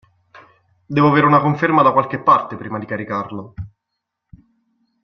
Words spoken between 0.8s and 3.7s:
Devo avere una conferma da qualche parte prima di caricarlo.